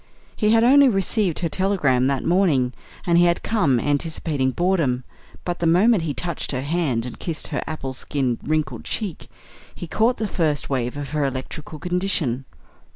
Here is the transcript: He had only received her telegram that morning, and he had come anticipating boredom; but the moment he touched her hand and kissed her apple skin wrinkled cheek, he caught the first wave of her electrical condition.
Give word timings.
He 0.35 0.49
had 0.49 0.63
only 0.63 0.89
received 0.89 1.37
her 1.41 1.47
telegram 1.47 2.07
that 2.07 2.23
morning, 2.23 2.73
and 3.05 3.19
he 3.19 3.25
had 3.25 3.43
come 3.43 3.79
anticipating 3.79 4.49
boredom; 4.49 5.03
but 5.45 5.59
the 5.59 5.67
moment 5.67 6.01
he 6.01 6.13
touched 6.15 6.51
her 6.53 6.63
hand 6.63 7.05
and 7.05 7.19
kissed 7.19 7.49
her 7.49 7.61
apple 7.67 7.93
skin 7.93 8.39
wrinkled 8.41 8.83
cheek, 8.83 9.29
he 9.75 9.85
caught 9.85 10.17
the 10.17 10.27
first 10.27 10.71
wave 10.71 10.97
of 10.97 11.11
her 11.11 11.23
electrical 11.23 11.77
condition. 11.77 12.45